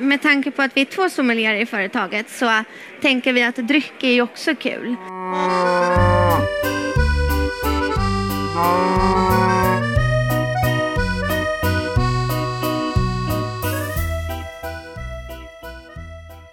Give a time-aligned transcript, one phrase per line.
[0.00, 2.64] Med tanke på att vi är två sommelierer i företaget så
[3.00, 4.96] tänker vi att dryck är ju också kul.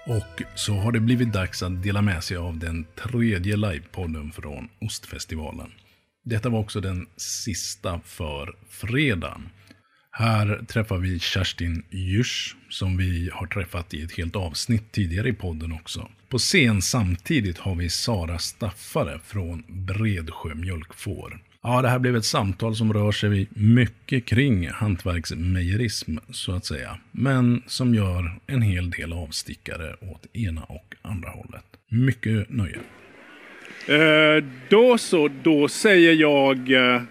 [0.06, 4.70] Och så har det blivit dags att dela med sig av den tredje livepodden från
[4.82, 5.72] Ostfestivalen.
[6.24, 9.50] Detta var också den sista för fredagen.
[10.14, 15.34] Här träffar vi Kerstin Jüsch som vi har träffat i ett helt avsnitt tidigare i
[15.34, 16.10] podden också.
[16.30, 21.40] På scen samtidigt har vi Sara Staffare från Bredsjö Mjölkfår.
[21.64, 26.98] Ja, det här blev ett samtal som rör sig mycket kring hantverksmejerism, så att säga.
[27.12, 31.66] Men som gör en hel del avstickare åt ena och andra hållet.
[31.90, 32.80] Mycket nöje.
[33.88, 37.02] Eh, då så, då säger jag eh,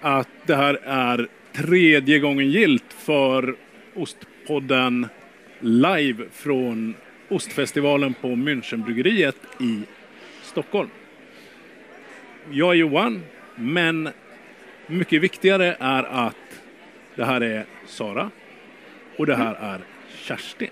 [0.00, 3.56] att det här är tredje gången gilt för
[3.94, 5.06] Ostpodden
[5.60, 6.94] live från
[7.28, 9.82] Ostfestivalen på Münchenbryggeriet i
[10.42, 10.88] Stockholm.
[12.50, 13.22] Jag är Johan,
[13.56, 14.08] men
[14.86, 16.62] mycket viktigare är att
[17.14, 18.30] det här är Sara
[19.16, 19.80] och det här är
[20.22, 20.70] Kerstin.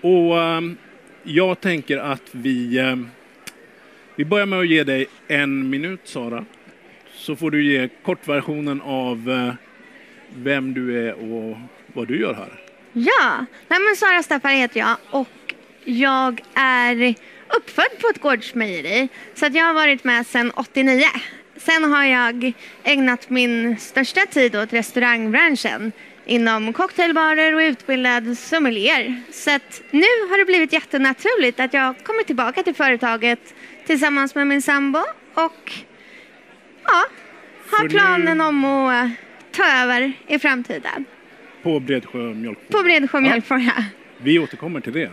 [0.00, 0.76] Och ehm,
[1.22, 3.08] jag tänker att vi, ehm,
[4.16, 6.44] vi börjar med att ge dig en minut Sara.
[7.20, 9.54] Så får du ge kortversionen av eh,
[10.34, 12.60] vem du är och vad du gör här.
[12.92, 15.28] Ja, Nej, men Sara Staffare heter jag och
[15.84, 17.14] jag är
[17.56, 19.08] uppfödd på ett gårdsmejeri.
[19.34, 21.04] Så att jag har varit med sedan 89.
[21.56, 22.52] Sen har jag
[22.84, 25.92] ägnat min största tid åt restaurangbranschen
[26.26, 29.22] inom cocktailbarer och utbildad sommelier.
[29.32, 33.54] Så att nu har det blivit jättenaturligt att jag kommer tillbaka till företaget
[33.86, 34.98] tillsammans med min sambo
[35.34, 35.72] och
[36.90, 37.04] ja,
[37.76, 39.10] har planen om att
[39.52, 41.04] ta över i framtiden.
[41.62, 42.78] På Bredsjö mjölkfår?
[42.78, 43.84] På Bredsjö mjölkfår, ja.
[44.18, 45.10] Vi återkommer till det.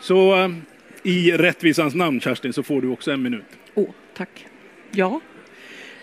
[0.00, 0.50] Så
[1.02, 3.44] i rättvisans namn, Kerstin, så får du också en minut.
[3.74, 4.46] Åh, oh, tack.
[4.90, 5.20] Ja.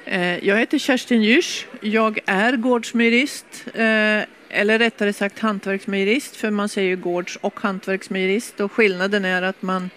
[0.05, 1.67] Eh, jag heter Kerstin Jüsch.
[1.81, 8.59] Jag är gårdsmejerist, eh, eller rättare sagt hantverksmejerist, för man säger ju gårds och hantverksmejerist.
[8.59, 9.89] Och skillnaden är att man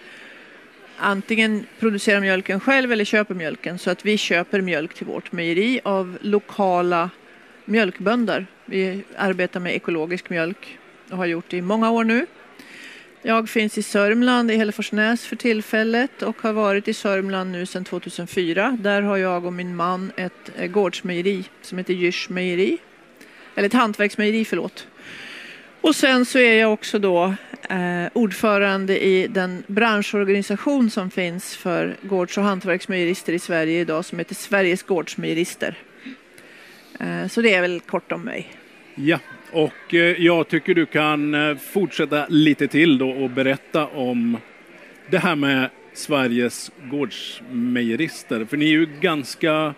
[1.02, 3.78] antingen producerar mjölken själv eller köper mjölken.
[3.78, 7.10] Så att vi köper mjölk till vårt mejeri av lokala
[7.64, 8.46] mjölkbönder.
[8.64, 10.78] Vi arbetar med ekologisk mjölk
[11.10, 12.26] och har gjort det i många år nu.
[13.22, 17.84] Jag finns i Sörmland, i Hälleforsnäs för tillfället och har varit i Sörmland nu sedan
[17.84, 18.78] 2004.
[18.80, 22.78] Där har jag och min man ett eh, gårdsmejeri som heter Jysch mejeri.
[23.54, 24.86] Eller ett hantverksmejeri, förlåt.
[25.80, 27.34] Och sen så är jag också då
[27.72, 34.18] eh, ordförande i den branschorganisation som finns för gårds och hantverksmejerister i Sverige idag som
[34.18, 35.78] heter Sveriges gårdsmejerister.
[37.00, 38.52] Eh, så det är väl kort om mig.
[38.94, 39.18] Ja,
[39.52, 44.36] och eh, jag tycker du kan eh, fortsätta lite till då och berätta om
[45.10, 48.44] det här med Sveriges gårdsmejerister.
[48.44, 49.74] För ni är ju ganska,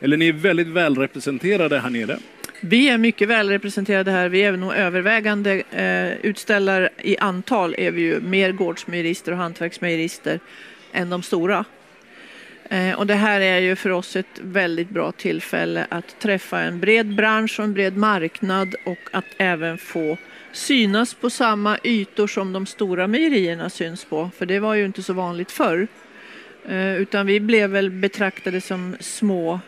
[0.00, 2.18] eller ni är väldigt välrepresenterade här nere.
[2.64, 4.28] Vi är mycket välrepresenterade här.
[4.28, 10.40] Vi är nog övervägande eh, utställare i antal är vi ju mer gårdsmejerister och hantverksmejerister
[10.92, 11.64] än de stora.
[12.70, 16.80] Eh, och det här är ju för oss ett väldigt bra tillfälle att träffa en
[16.80, 20.16] bred bransch och en bred marknad och att även få
[20.52, 24.30] synas på samma ytor som de stora mejerierna syns på.
[24.36, 25.86] För det var ju inte så vanligt förr.
[26.68, 29.60] Eh, utan vi blev väl betraktade som små,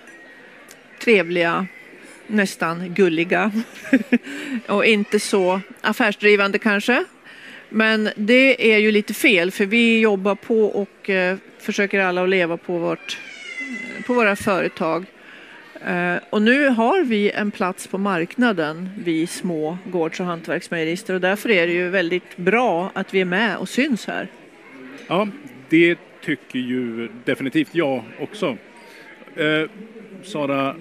[1.00, 1.66] trevliga,
[2.26, 3.52] nästan gulliga
[4.66, 7.04] och inte så affärsdrivande kanske.
[7.68, 12.28] Men det är ju lite fel för vi jobbar på och eh, försöker alla att
[12.28, 13.18] leva på, vårt,
[13.60, 15.06] eh, på våra företag.
[15.86, 21.20] Eh, och nu har vi en plats på marknaden, vi små gårds och hantverksmejerister och
[21.20, 24.28] därför är det ju väldigt bra att vi är med och syns här.
[25.06, 25.28] Ja,
[25.68, 28.56] det tycker ju definitivt jag också.
[29.36, 29.70] Eh,
[30.22, 30.76] Sara,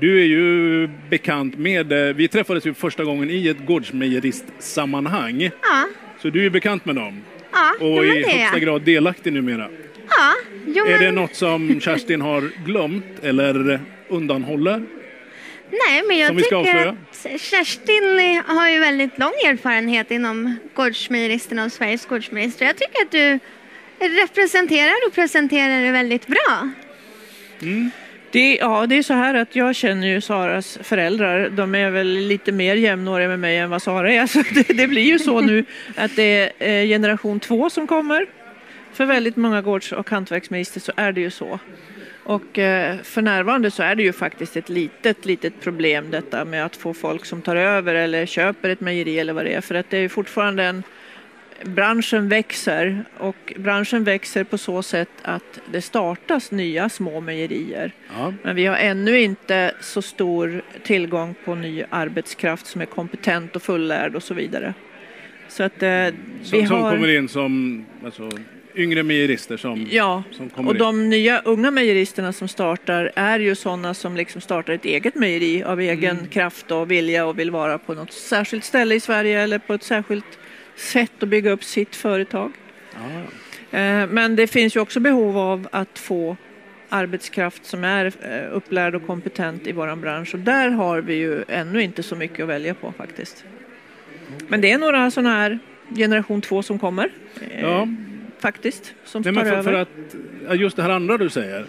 [0.00, 5.50] du är ju bekant med, eh, vi träffades ju första gången i ett gårdsmejeristsammanhang.
[5.62, 5.86] Ja.
[6.22, 7.22] Så du är bekant med dem?
[7.52, 9.68] Ja, Och i högsta grad delaktig numera?
[10.08, 10.34] Ja,
[10.66, 11.00] jo, Är men...
[11.00, 14.82] det något som Kerstin har glömt eller undanhåller?
[15.70, 21.72] Nej, men jag som tycker att Kerstin har ju väldigt lång erfarenhet inom gårdsmejeristerna och
[21.72, 22.66] Sveriges gårdsmejerister.
[22.66, 23.38] Jag tycker att du
[24.20, 26.70] representerar och presenterar det väldigt bra.
[27.62, 27.90] Mm.
[28.32, 31.48] Det, ja, det är så här att jag känner ju Saras föräldrar.
[31.48, 34.26] De är väl lite mer jämnåriga med mig än vad Sara är.
[34.26, 35.64] Så det, det blir ju så nu
[35.96, 38.26] att det är eh, generation två som kommer.
[38.92, 41.58] För väldigt många gårds och hantverksmejerister så är det ju så.
[42.24, 46.64] Och eh, för närvarande så är det ju faktiskt ett litet, litet problem detta med
[46.64, 49.60] att få folk som tar över eller köper ett mejeri eller vad det är.
[49.60, 50.82] För att det är fortfarande en
[51.64, 57.92] branschen växer och branschen växer på så sätt att det startas nya små mejerier.
[58.18, 58.34] Ja.
[58.42, 63.62] Men vi har ännu inte så stor tillgång på ny arbetskraft som är kompetent och
[63.62, 64.74] fullärd och så vidare.
[65.48, 66.06] Så att eh,
[66.42, 66.90] Som, vi som har...
[66.90, 68.30] kommer in som alltså,
[68.74, 70.78] yngre mejerister som, Ja, som kommer och in.
[70.78, 75.62] de nya unga mejeristerna som startar är ju sådana som liksom startar ett eget mejeri
[75.64, 76.26] av egen Mm.
[76.30, 79.82] kraft och vilja och vill vara på något särskilt ställe i Sverige eller på ett
[79.82, 80.38] särskilt
[80.76, 82.52] sätt att bygga upp sitt företag.
[82.94, 83.22] Ja,
[83.78, 86.36] Eh, Men det finns ju också behov av att få
[86.88, 91.44] arbetskraft som är eh, upplärd och kompetent i vår bransch och där har vi ju
[91.48, 93.44] ännu inte så mycket att välja på faktiskt.
[94.48, 95.58] Men det är några sådana här
[95.96, 97.08] generation två som kommer.
[97.50, 97.88] eh, Ja.
[98.38, 99.62] Faktiskt, som Nej, tar för, över.
[99.62, 99.74] för
[100.52, 101.64] att, just det här andra du säger.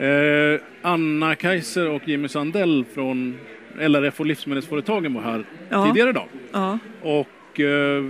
[0.00, 3.38] Eh, Anna Kaiser och Jimmy Sandell från
[3.80, 5.86] LRF och Livsmedelsföretagen var här Ja.
[5.86, 6.28] tidigare idag.
[6.52, 6.78] Ja.
[7.02, 7.28] Och
[7.60, 8.04] eh,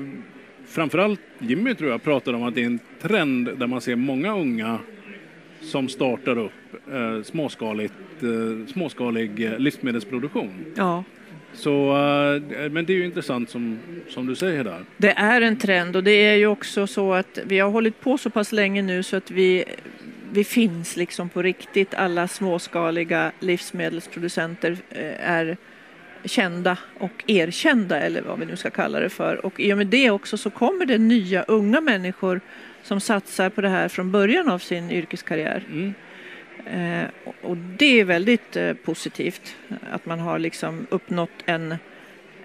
[0.67, 4.37] framförallt Jimmy tror jag pratade om att det är en trend där man ser många
[4.37, 4.79] unga
[5.61, 6.53] som startar upp
[6.93, 10.65] eh, småskaligt, eh, småskalig eh, livsmedelsproduktion.
[10.77, 11.05] ja.
[11.55, 11.93] Så,
[12.71, 13.79] men det är ju intressant som,
[14.09, 14.81] som du säger där.
[14.97, 18.19] Det är en trend och det är ju också så att vi har hållit på
[18.19, 19.65] så pass länge nu så att vi,
[20.33, 21.95] vi finns liksom på riktigt.
[21.95, 24.77] Alla småskaliga livsmedelsproducenter
[25.21, 25.57] är
[26.25, 29.47] kända och erkända eller vad vi nu ska kalla det för.
[29.47, 32.41] Och i och med det också så kommer det nya unga människor
[32.83, 35.65] som satsar på det här från början av sin yrkeskarriär.
[35.71, 35.95] Mm.
[36.67, 37.07] Eh,
[37.43, 39.57] och- det är väldigt eh, positivt
[39.93, 41.73] att man har liksom uppnått en,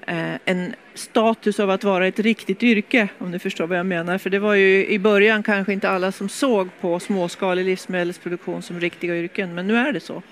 [0.07, 4.17] eh, en status av att vara ett riktigt yrke, om du förstår vad jag menar.
[4.17, 8.79] För det var ju i början kanske inte alla som såg på småskalig livsmedelsproduktion som
[8.79, 10.23] riktiga yrken, men nu är det så.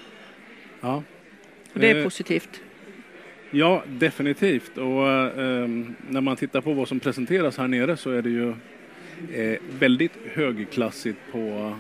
[0.81, 1.03] Ja.
[1.74, 2.62] Och det är Eh, positivt.
[3.56, 4.78] Ja, definitivt.
[4.78, 5.68] Och eh,
[6.10, 8.50] när man tittar på vad som presenteras här nere så är det ju
[9.34, 11.74] eh, väldigt högklassigt på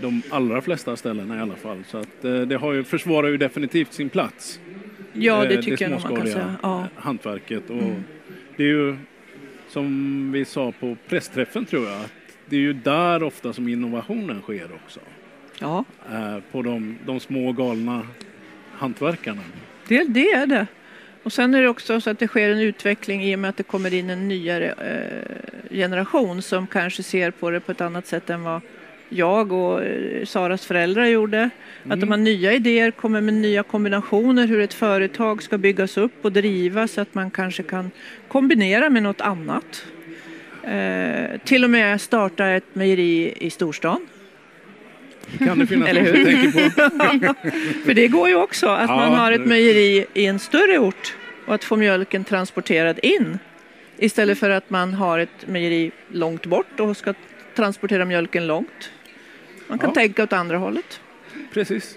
[0.00, 1.84] de allra flesta ställena i alla fall.
[1.86, 4.60] Så att eh, det har ju, försvarar ju definitivt sin plats.
[5.12, 6.54] Ja, det eh, tycker jag nog man kan säga.
[6.62, 6.86] Ja.
[6.96, 7.70] hantverket.
[7.70, 8.04] Och Mm.
[8.56, 8.96] Det är ju
[9.68, 12.12] som vi sa på pressträffen tror jag, att
[12.46, 15.00] det är ju där ofta som innovationen sker också.
[15.60, 18.06] ja, Eh, på de, de små galna
[18.72, 19.42] hantverkarna.
[19.88, 20.66] det, det är det.
[21.22, 23.56] Och sen är det också så att det sker en utveckling i och med att
[23.56, 28.06] det kommer in en nyare eh, generation som kanske ser på det på ett annat
[28.06, 28.60] sätt än vad
[29.08, 31.50] jag och eh, Saras föräldrar gjorde.
[31.88, 36.24] Att de har nya idéer, kommer med nya kombinationer hur ett företag ska byggas upp
[36.24, 37.90] och drivas så att man kanske kan
[38.28, 39.86] kombinera med något annat.
[40.62, 44.06] Eh, till och med starta ett mejeri i storstan.
[45.38, 46.24] Kan det finnas Eller hur?
[46.24, 47.34] tänker?
[47.84, 51.14] För det går ju också att Ja, man har ett mejeri i en större ort
[51.46, 53.38] och att få mjölken transporterad in
[53.98, 57.14] istället för att man har ett mejeri långt bort och ska
[57.54, 58.90] transportera mjölken långt.
[59.68, 59.94] Man kan Ja.
[59.94, 61.00] tänka åt andra hållet.
[61.52, 61.96] Precis.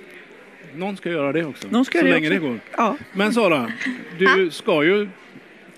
[0.75, 1.67] Någon ska göra det också.
[1.67, 2.39] Någon ska så göra det länge också.
[2.43, 2.59] det går.
[2.77, 3.71] Ja, Men Sara,
[4.19, 5.09] du ska ju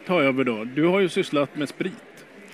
[0.07, 0.63] ta över då.
[0.63, 1.94] Du har ju sysslat med sprit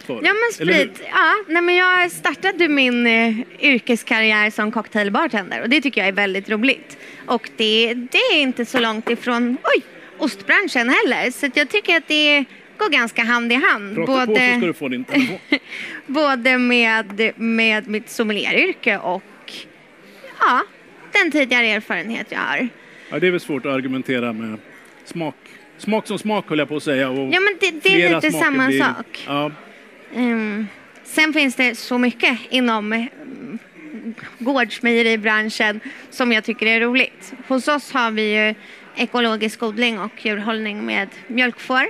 [0.05, 0.21] förut.
[0.25, 1.33] Ja men sprit, ja.
[1.47, 6.49] Nej, men jag startade min eh, yrkeskarriär som cocktailbartender och det tycker jag är väldigt
[6.49, 6.97] roligt.
[7.25, 9.81] Och det, det är inte så långt ifrån oj,
[10.17, 12.45] ostbranschen heller så att jag tycker att det
[12.77, 13.95] går ganska hand i hand.
[13.95, 15.37] Prata på så ska du få din telefon.
[16.05, 19.23] både med, med mitt sommelieryrke och
[20.39, 20.61] ja,
[21.11, 22.67] den tidigare erfarenhet jag har.
[23.09, 24.57] Ja, det är väl svårt att argumentera med
[25.05, 25.35] smak.
[25.77, 27.09] Smak som smak höll jag på att säga.
[27.09, 29.23] Och Ja men det, det är lite samma blir- sak.
[29.27, 29.51] Ja,
[30.15, 30.67] Ehm,
[31.03, 33.05] sen finns det så mycket inom eh,
[34.39, 35.79] gårdsmejeribranschen
[36.09, 37.33] som jag tycker är roligt.
[37.47, 38.55] Hos oss har vi ju
[38.95, 41.85] ekologisk odling och djurhållning med mjölkfår.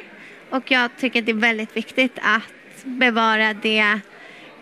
[0.49, 3.99] Och jag tycker det är väldigt viktigt att bevara det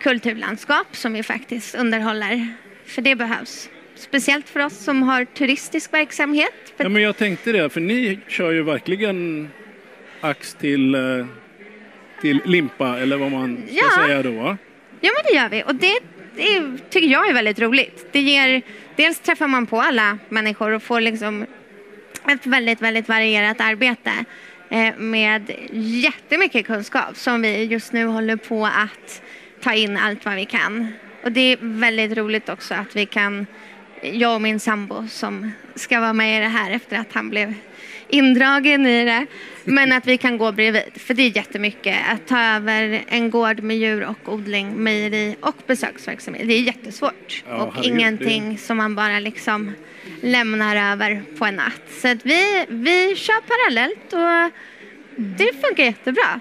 [0.01, 2.47] kulturlandskap som vi faktiskt underhåller.
[2.85, 3.69] För det behövs.
[3.95, 6.73] Speciellt för oss som har turistisk verksamhet.
[6.77, 9.49] Ja, men jag tänkte det, för ni kör ju verkligen
[10.21, 11.25] ax till, eh,
[12.21, 14.05] till limpa, eller vad man ska Ja.
[14.05, 14.31] säga då.
[14.31, 14.57] va?
[15.01, 15.63] Ja, men det gör vi.
[15.67, 15.99] Och det,
[16.35, 18.07] det tycker jag är väldigt roligt.
[18.11, 18.61] Det ger,
[18.95, 21.45] dels träffar man på alla människor och får liksom
[22.31, 24.11] ett väldigt, väldigt varierat arbete
[24.69, 29.21] eh, med jättemycket kunskap som vi just nu håller på att
[29.63, 30.87] ta in allt vad vi kan.
[31.23, 33.45] Och det är väldigt roligt också att vi kan,
[34.01, 37.53] jag och min sambo som ska vara med i det här efter att han blev
[38.11, 39.25] indragen i det.
[39.63, 40.81] Men att vi kan gå bredvid.
[40.95, 41.95] För det är jättemycket.
[42.09, 46.47] Att ta över en gård med djur och odling, mejeri och besöksverksamhet.
[46.47, 47.43] Det är jättesvårt.
[47.49, 49.71] Ja, och herregud, ingenting det- som man bara liksom
[50.21, 51.81] lämnar över på en natt.
[52.01, 54.51] Så att vi, vi kör parallellt och
[55.15, 56.39] det funkar jättebra.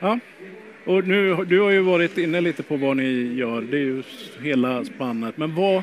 [0.00, 0.18] Ja.
[0.84, 4.02] Och nu, du har ju varit inne lite på vad ni gör, det är ju
[4.42, 5.36] hela spannet.
[5.36, 5.82] Men vad,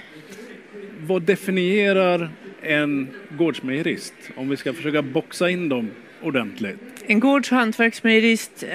[0.99, 2.29] vad definierar
[2.61, 4.13] en gårdsmejerist?
[4.35, 5.91] Om vi ska försöka boxa in dem
[6.21, 6.79] ordentligt.
[7.05, 8.71] En gårds och hantverksmejerist eh,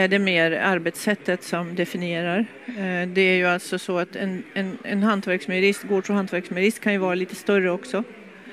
[0.00, 2.46] är det mer arbetssättet som definierar.
[2.66, 6.92] Eh, det är ju alltså så att en, en, en hantverksmejerist, gårds och hantverksmejerist kan
[6.92, 8.04] ju vara lite större också.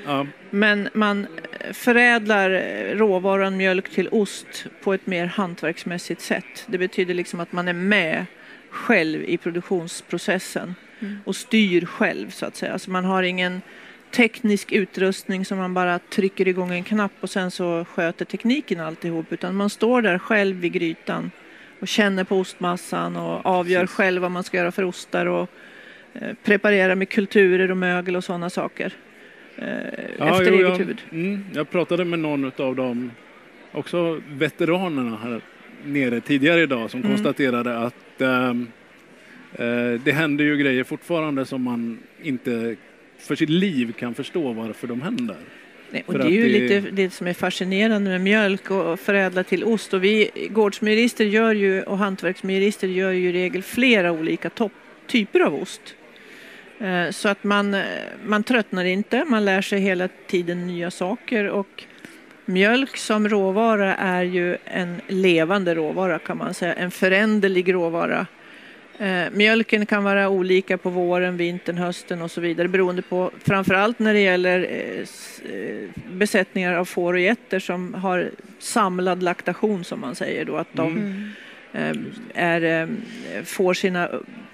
[0.06, 1.28] Ja, Men man
[1.60, 2.50] eh, förädlar
[2.96, 6.66] råvaran mjölk till ost på ett mer hantverksmässigt sätt.
[6.68, 8.26] Det betyder liksom att man är med
[8.70, 10.76] själv i produktionsprocessen
[11.26, 12.74] och styr själv så att säga.
[12.74, 13.62] Alltså man har ingen
[14.16, 19.34] teknisk utrustning som man bara trycker igång en knapp och sen så sköter tekniken alltihop
[19.34, 21.32] utan man står där själv vid grytan
[21.80, 23.96] och känner på ostmassan och avgör Precis.
[23.96, 25.50] själv vad man ska göra för ostar och
[26.14, 28.94] eh, preparerar med kulturer och mögel och sådana saker.
[29.58, 29.66] Eh,
[30.20, 31.02] Ja, efter jo, eget jag, huvud.
[31.12, 33.12] Mm, jag pratade med någon av dem,
[33.72, 35.42] också veteranerna här
[35.86, 37.12] nere tidigare idag, som Mm.
[37.12, 38.68] konstaterade att ehm,
[39.54, 42.76] eh, det händer ju grejer fortfarande som man inte
[43.20, 45.38] för sitt liv kan förstå varför de händer.
[45.92, 49.00] Nej, och det är ju det- lite det som är fascinerande med mjölk och och
[49.00, 49.94] förädla till ost.
[49.94, 54.72] Och vi gårdsmejerister gör ju, och hantverksmejerister gör ju i regel flera olika topp,
[55.08, 55.82] typer av ost.
[56.80, 57.82] Eh, Så att man, eh,
[58.26, 61.84] man tröttnar inte, man lär sig hela tiden nya saker och
[62.46, 68.28] mjölk som råvara är ju en levande råvara kan man säga, en föränderlig råvara.
[69.00, 74.00] Eh, mjölken kan vara olika på våren, vintern, hösten och så vidare beroende på framförallt
[74.00, 75.00] när det gäller eh,
[75.56, 80.74] eh, besättningar av får och getter som har samlad laktation som man säger då att
[80.74, 81.14] de
[81.74, 81.96] eh,
[82.34, 82.88] är,
[83.44, 84.10] får sina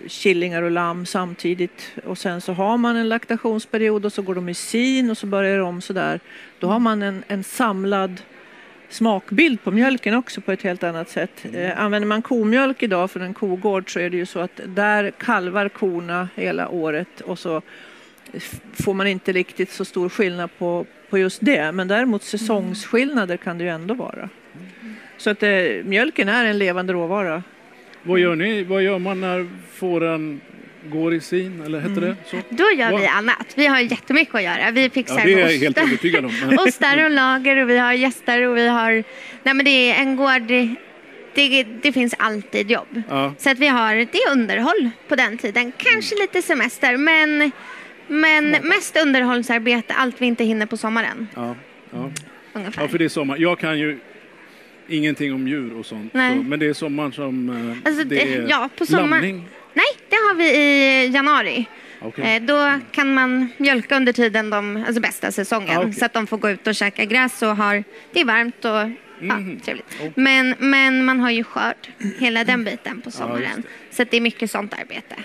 [0.08, 4.50] killingar och lamm samtidigt och sen så har man en laktationsperiod och så går de
[4.50, 6.20] i sin och så börjar de om sådär.
[6.60, 8.22] Då har man en, en samlad
[8.94, 11.46] smakbild på mjölken också på ett helt annat sätt.
[11.54, 15.12] Eh, använder man komjölk idag från en kogård så är det ju så att där
[15.12, 17.62] kalvar korna hela året och så
[18.74, 21.72] får man inte riktigt så stor skillnad på, på just det.
[21.72, 24.30] Men däremot säsongsskillnader kan det ju ändå vara.
[25.18, 25.50] Så att eh,
[25.84, 27.44] mjölken är en levande råvara.
[28.04, 28.64] Vad gör ni?
[28.64, 30.42] Vad gör man när fåren
[30.90, 32.38] går i sin, eller heter det så?
[32.50, 33.54] Då gör vi Vad- annat.
[33.56, 34.72] Vi har jättemycket att göra.
[34.72, 35.88] Vi fixar Ja, det är jag med helt ostar.
[35.88, 36.32] övertygad om.
[36.48, 38.92] Men- ostar och lager och vi har gäster och vi har...
[39.44, 40.76] Nej men det är en gård.
[41.36, 43.02] Det, det finns alltid jobb.
[43.10, 43.34] Ja.
[43.38, 45.72] Så att vi har, det är underhåll på den tiden.
[45.78, 47.52] Kanske lite semester men,
[48.08, 51.28] men mest underhållsarbete, allt vi inte hinner på sommaren.
[51.36, 51.56] Ja,
[51.92, 52.12] ja.
[52.54, 52.82] Ungefär.
[52.82, 53.38] ja, för det är sommar.
[53.38, 54.00] Jag kan ju
[54.88, 56.12] ingenting om djur och sånt.
[56.12, 59.48] Så, men det är sommaren som eh, Alltså, det- är ja, på sommar- lamning.
[60.32, 61.66] Har vi i januari.
[62.02, 62.36] Okej.
[62.36, 65.78] Eh, Då kan man mjölka under tiden, de, alltså bästa säsongen.
[65.78, 65.94] Ah, okej.
[65.94, 68.72] Så att de får gå ut och käka gräs och har, det är varmt och
[68.72, 69.60] ja, Mhm.
[69.60, 69.86] trevligt.
[70.02, 70.10] Oh.
[70.16, 71.88] Men, men man har ju skörd,
[72.20, 73.44] hela den biten på sommaren.
[73.52, 73.64] Mm.
[73.92, 75.16] så det är mycket sånt arbete.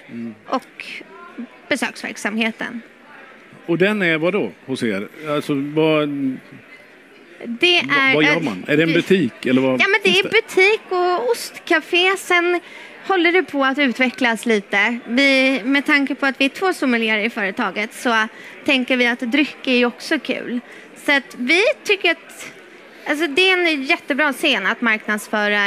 [0.49, 0.87] Och
[1.69, 2.81] besöksverksamheten.
[3.67, 5.09] Och den är vad då hos er?
[5.29, 6.09] Alltså, vad,
[7.47, 8.65] Det är, vad gör man?
[8.69, 9.47] Är det en butik?
[9.47, 12.17] Eller vad Ja, men det är butik och ostcafé.
[12.17, 12.61] Sen
[13.09, 14.99] håller det på att utvecklas lite.
[15.07, 18.29] Vi, med tanke på att vi är två sommelierer i företaget så
[18.65, 20.61] tänker vi att dryck är ju också kul.
[21.07, 22.53] Så att vi tycker att
[23.09, 25.61] alltså det är en jättebra scen att marknadsföra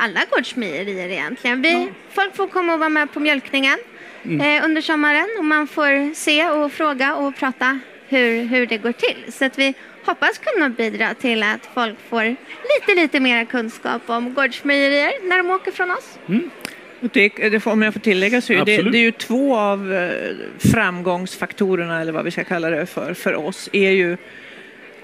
[0.00, 1.62] alla gårdsmejerier egentligen.
[1.62, 3.78] Vi, Folk får komma och vara med på mjölkningen
[4.24, 8.92] eh, under sommaren och man får se och fråga och prata hur, hur det går
[8.92, 9.32] till.
[9.32, 9.74] Så att vi
[10.04, 15.50] hoppas kunna bidra till att folk får lite, lite mer kunskap om gårdsmejerier när de
[15.50, 16.18] åker från oss.
[16.62, 16.65] Och
[17.00, 20.10] Det, om jag får tillägga så är det, det är ju två av eh,
[20.58, 24.16] framgångsfaktorerna eller vad vi ska kalla det för, för oss är ju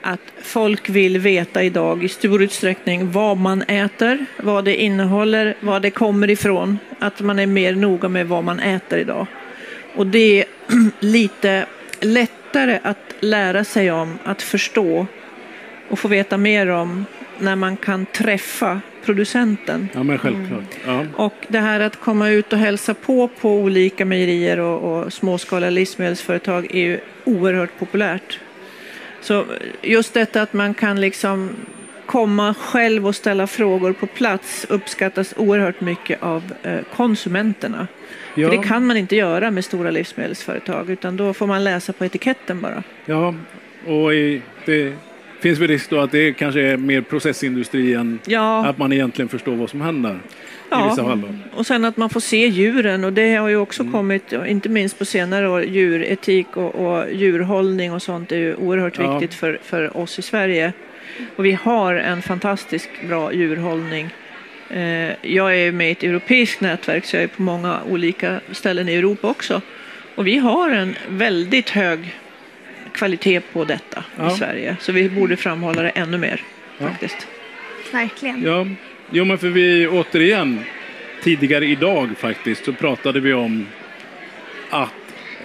[0.02, 5.82] att folk vill veta idag i stor utsträckning vad man äter, vad det innehåller, vad
[5.82, 6.78] det kommer ifrån.
[6.98, 9.26] Att man är mer noga med vad man äter idag.
[9.94, 10.44] Och det är
[11.00, 11.66] lite
[12.00, 15.06] lättare att lära sig om, att förstå
[15.88, 17.06] och få veta mer om
[17.38, 19.88] när man kan träffa producenten.
[19.94, 20.64] Ja, men självklart.
[20.86, 21.04] Ja.
[21.16, 25.70] Och det här att komma ut och hälsa på på olika mejerier och, och småskaliga
[25.70, 28.40] livsmedelsföretag är ju oerhört populärt.
[29.20, 29.44] Så
[29.82, 31.50] just detta att man kan liksom
[32.06, 37.86] komma själv och ställa frågor på plats uppskattas oerhört mycket av eh, konsumenterna.
[38.34, 38.48] Ja.
[38.48, 42.04] För det kan man inte göra med stora livsmedelsföretag utan då får man läsa på
[42.04, 42.82] etiketten bara.
[43.06, 43.34] Ja,
[43.86, 44.10] och
[44.64, 44.94] det
[45.42, 48.66] finns väl risk då att det kanske är mer processindustri än Ja.
[48.66, 50.18] att man egentligen förstår vad som händer
[50.72, 51.20] i vissa fall.
[51.20, 51.58] Då.
[51.58, 54.68] och sen att man får se djuren och det har ju också kommit, och inte
[54.68, 59.18] minst på senare år, djuretik och, och djurhållning och sånt är ju oerhört Ja.
[59.18, 60.72] viktigt för, för oss i Sverige.
[61.36, 64.10] Och vi har en fantastiskt bra djurhållning.
[64.70, 68.88] Eh, jag är med i ett europeiskt nätverk så jag är på många olika ställen
[68.88, 69.60] i Europa också.
[70.14, 72.14] Och vi har en väldigt hög
[72.92, 74.32] kvalitet på detta Ja.
[74.32, 74.76] i Sverige.
[74.80, 76.40] Så vi borde framhålla det ännu mer
[76.78, 77.26] faktiskt.
[77.92, 78.42] Verkligen.
[78.42, 78.66] Ja,
[79.10, 80.60] jo, men för vi återigen
[81.22, 83.66] tidigare idag faktiskt så pratade vi om
[84.70, 84.92] att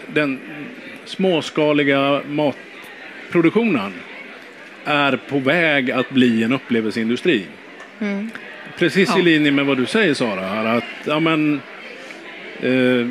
[0.07, 0.39] den
[1.05, 3.93] småskaliga matproduktionen
[4.85, 7.45] är på väg att bli en upplevelseindustri.
[8.77, 9.23] Precis i Ja.
[9.23, 11.61] linje med vad du säger Sara, här, att ja, men,
[12.61, 13.07] eh,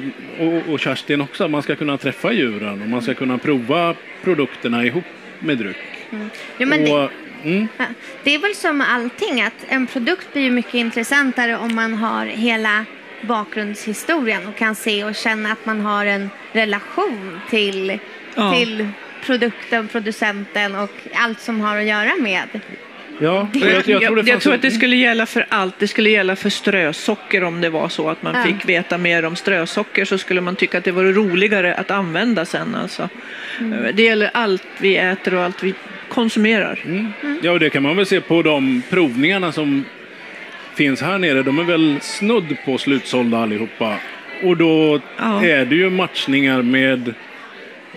[0.47, 3.95] och, och Kerstin också, att man ska kunna träffa djuren och man ska kunna prova
[4.25, 5.05] produkterna ihop
[5.39, 5.77] med dryck.
[6.59, 7.11] Jo, men det, och,
[7.45, 7.85] mm, ja,
[8.23, 12.85] det är väl som allting att en produkt blir mycket intressantare om man har hela
[13.23, 17.99] bakgrundshistorien och kan se och känna att man har en relation till,
[18.35, 18.55] Ja.
[18.55, 18.89] till
[19.25, 22.61] produkten, producenten och allt som har att göra med.
[23.19, 25.75] Ja, Jag, jag, jag, tror det jag, tror att det skulle gälla för allt.
[25.79, 28.43] Det skulle gälla för strösocker om det var så att man Ja.
[28.43, 32.45] fick veta mer om strösocker så skulle man tycka att det var roligare att använda
[32.45, 32.75] sen.
[32.75, 33.09] Alltså.
[33.95, 35.75] Det gäller allt vi äter och allt vi
[36.09, 36.79] konsumerar.
[36.85, 37.13] Mm.
[37.43, 39.85] Ja, och det kan man väl se på de provningarna som
[40.75, 41.43] finns här nere.
[41.43, 43.97] De är väl snudd på slutsålda allihopa.
[44.43, 45.45] Och då Ja.
[45.45, 47.09] är det ju matchningar med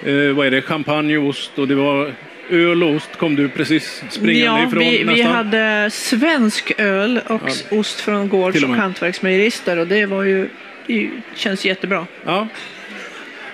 [0.05, 2.11] eh, vad är det, champagne och ost och det var
[2.49, 7.41] öl och ost kom du precis springande Ja, ifrån vi, vi hade svensk öl och
[7.71, 7.77] Ja.
[7.77, 10.49] ost från gårds och och hantverksmejerister och det var ju,
[10.87, 12.07] det känns jättebra.
[12.25, 12.47] Ja.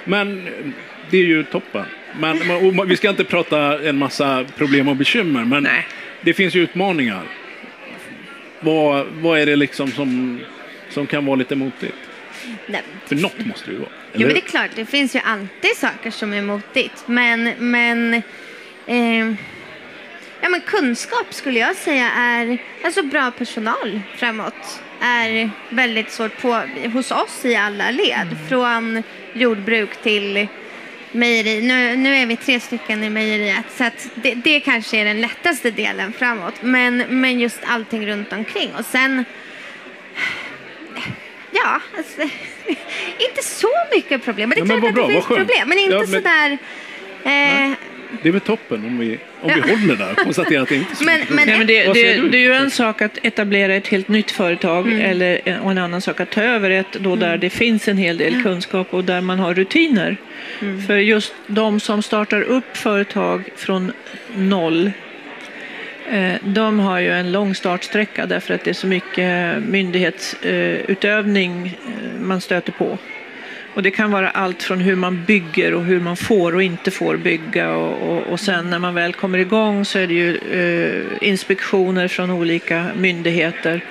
[0.05, 0.47] Men
[1.09, 1.85] det är ju toppen.
[2.19, 5.87] Men och vi ska inte prata en massa problem och bekymmer, men Nej.
[6.21, 7.23] det finns ju utmaningar.
[8.59, 10.39] Vad, vad är det liksom som,
[10.89, 11.95] som kan vara lite motigt?
[12.67, 13.89] Nej, För något måste det ju vara.
[14.13, 17.03] Jo, men det är klart, det finns ju alltid saker som är motigt.
[17.05, 18.21] Men, men,
[18.87, 19.33] eh,
[20.41, 26.61] ja, men kunskap skulle jag säga är, alltså bra personal framåt är väldigt svårt på,
[26.93, 28.27] hos oss i alla led.
[28.49, 30.47] Från jordbruk till
[31.11, 31.61] mejeri.
[31.61, 35.71] Nu, nu är vi tre stycken i mejeriet så det, det kanske är den lättaste
[35.71, 36.53] delen framåt.
[36.61, 38.69] Men, men just allting runt omkring.
[38.79, 39.25] Och sen
[41.51, 42.21] Ja, alltså,
[43.29, 44.49] inte så mycket problem.
[44.49, 45.69] Men det är Ja, klart att bra, det finns problem.
[45.69, 46.57] Men inte Ja, men- sådär...
[47.23, 47.71] Eh,
[48.21, 50.11] Det är väl toppen om vi, om vi håller där.
[50.11, 51.47] Och konstaterar att det inte är så Men- mycket men-.
[51.47, 54.91] Nej, men det, det, det är ju en sak att etablera ett helt nytt företag
[55.01, 57.97] eller, en- och en annan sak att ta över ett då där det finns en
[57.97, 60.17] hel del kunskap och där man har rutiner.
[60.87, 63.91] För just de som startar upp företag från
[64.35, 64.91] noll
[66.11, 72.21] eh, de har ju en lång startsträcka därför att det är så mycket myndighetsutövning eh,
[72.21, 72.97] man stöter på.
[73.75, 76.91] Och det kan vara allt från hur man bygger och hur man får och inte
[76.91, 80.37] får bygga och, och, och sen när man väl kommer igång så är det ju
[80.37, 83.81] eh, inspektioner från olika myndigheter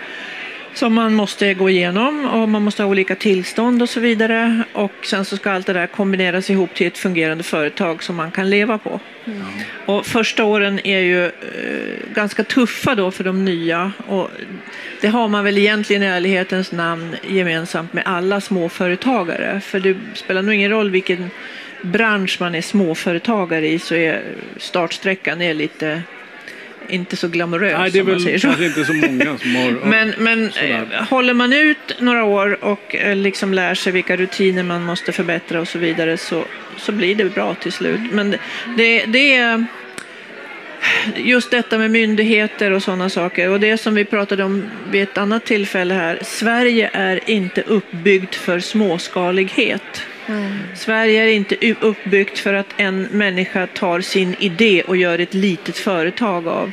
[0.74, 4.62] som man måste gå igenom och man måste ha olika tillstånd och så vidare.
[4.72, 8.30] Och sen så ska allt det där kombineras ihop till ett fungerande företag som man
[8.30, 9.00] kan leva på.
[9.86, 11.32] Och första åren är ju eh,
[12.14, 13.92] ganska tuffa då för de nya.
[14.06, 14.30] Och
[15.04, 19.60] det har man väl egentligen i ärlighetens namn gemensamt med alla småföretagare.
[19.60, 21.30] För det spelar nog ingen roll vilken
[21.82, 24.22] bransch man är småföretagare i så är
[24.56, 26.02] startsträckan är lite
[26.88, 29.70] inte så glamorös Nej, det är väl kanske inte så många som har...
[29.84, 30.88] Men, men Sådär.
[30.92, 35.12] eh, håller man ut några år och eh, liksom lär sig vilka rutiner man måste
[35.12, 36.44] förbättra och så vidare så,
[36.76, 38.00] så blir det bra till slut.
[38.12, 38.30] Men
[38.76, 39.66] det, det är
[41.16, 45.18] just detta med myndigheter och sådana saker och det som vi pratade om vid ett
[45.18, 46.18] annat tillfälle här.
[46.22, 50.06] Sverige är inte uppbyggt för småskalighet.
[50.74, 55.78] Sverige är inte uppbyggt för att en människa tar sin idé och gör ett litet
[55.78, 56.72] företag av.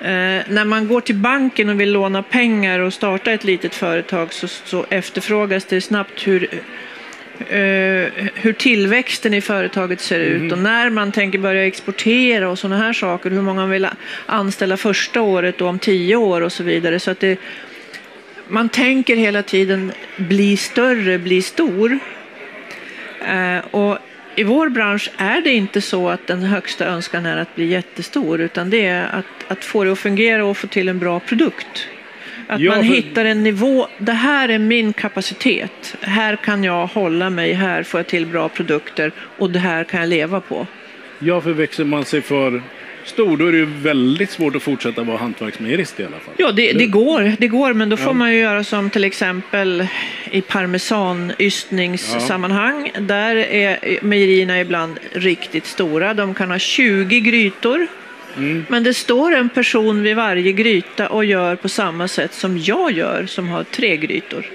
[0.00, 4.32] Eh, när man går till banken och vill låna pengar och starta ett litet företag
[4.32, 6.48] så, så efterfrågas det snabbt hur,
[8.34, 12.92] hur tillväxten i företaget ser ut och när man tänker börja exportera och sådana här
[12.92, 13.30] saker.
[13.30, 13.88] Hur många man vill
[14.26, 17.00] anställa första året och om tio år och så vidare.
[17.00, 17.38] Så att det,
[18.48, 21.98] man tänker hela tiden bli större, bli stor.
[23.28, 23.98] Eh, och
[24.34, 28.40] i vår bransch är det inte så att den högsta önskan är att bli jättestor
[28.40, 31.88] utan det är att, att få det att fungera och få till en bra produkt.
[32.50, 36.86] Att Ja, man för- hittar en nivå, det här är min kapacitet, här kan jag
[36.86, 40.66] hålla mig, här får jag till bra produkter och det här kan jag leva på.
[41.18, 42.62] Ja, för växer man sig för
[43.04, 46.34] stor, då är det ju väldigt svårt att fortsätta vara hantverksmejerist i alla fall.
[46.36, 48.12] Ja, det, det, går, det går, men då får Ja.
[48.12, 49.86] man ju göra som till exempel
[50.30, 52.90] i parmesanystningssammanhang.
[52.98, 56.14] Där är mejerierna ibland riktigt stora.
[56.14, 57.86] De kan ha 20 grytor.
[58.38, 58.64] Mm.
[58.68, 62.92] Men det står en person vid varje gryta och gör på samma sätt som jag
[62.92, 64.46] gör som har tre grytor.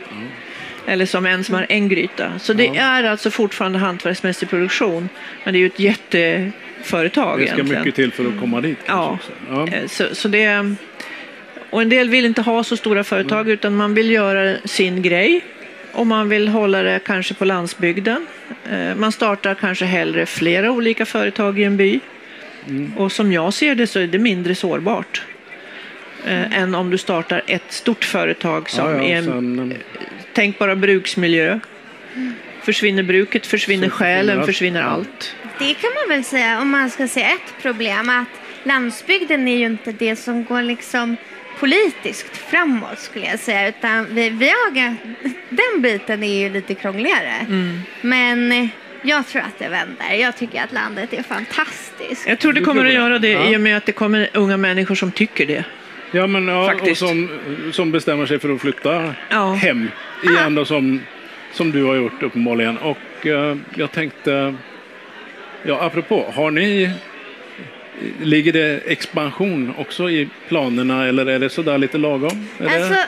[0.86, 2.40] Eller som en som har en gryta.
[2.40, 5.10] Så det är alltså fortfarande hantverksmässig produktion.
[5.44, 7.84] Men det är ju ett jätteföretag Det ska egentligen.
[7.84, 8.78] mycket till för att komma dit.
[8.86, 9.18] Ja.
[9.50, 9.68] ja.
[9.68, 10.76] Eh, Så, så det,
[11.70, 15.42] och en del vill inte ha så stora företag utan man vill göra sin grej.
[15.92, 18.28] Och man vill hålla det kanske på landsbygden.
[18.72, 22.00] Eh, Man startar kanske hellre flera olika företag i en by.
[22.98, 25.22] Och som jag ser det så är det mindre sårbart.
[26.26, 29.74] Eh, än om du startar ett stort företag som ja, ja, är en, sen,
[30.34, 31.60] tänk bara bruksmiljö.
[32.62, 34.46] Försvinner bruket, försvinner Så försvinner själen, allt.
[34.46, 35.36] försvinner allt.
[35.60, 38.28] Det kan man väl säga om man ska se ett problem att
[38.64, 41.18] landsbygden är ju inte det som går liksom
[41.60, 44.96] politiskt framåt skulle jag säga utan vi, vi har,
[45.50, 47.46] den biten är ju lite krångligare.
[48.02, 48.68] Men eh,
[49.04, 50.14] jag tror att det vänder.
[50.22, 52.28] Jag tycker att landet är fantastiskt.
[52.28, 53.50] Jag tror det Du kommer att göra det Ja.
[53.50, 55.64] i och med att det kommer unga människor som tycker det.
[56.12, 57.00] ja, men, ja, och Faktiskt.
[57.00, 57.30] som,
[57.72, 59.54] som bestämmer sig för att flytta Ja.
[59.54, 59.88] hem
[60.24, 61.02] igen då, som,
[61.54, 62.78] som du har gjort uppenbarligen.
[62.78, 64.56] Och eh, jag tänkte,
[65.66, 66.92] ja apropå, har ni
[68.22, 72.48] Ligger det expansion också i planerna eller är det sådär lite lagom?
[72.60, 73.08] Är Alltså, det